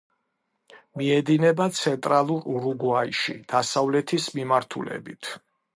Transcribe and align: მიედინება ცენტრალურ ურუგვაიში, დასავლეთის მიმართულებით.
მიედინება 1.01 1.67
ცენტრალურ 1.81 2.49
ურუგვაიში, 2.55 3.39
დასავლეთის 3.55 4.31
მიმართულებით. 4.41 5.37